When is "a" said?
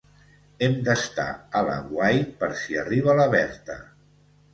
1.59-1.61